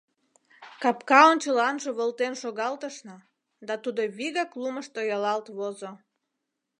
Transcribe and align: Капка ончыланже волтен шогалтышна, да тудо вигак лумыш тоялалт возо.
Капка 0.81 1.19
ончыланже 1.31 1.89
волтен 1.97 2.33
шогалтышна, 2.41 3.17
да 3.67 3.73
тудо 3.83 4.01
вигак 4.17 4.51
лумыш 4.61 4.87
тоялалт 4.95 5.47
возо. 5.57 5.91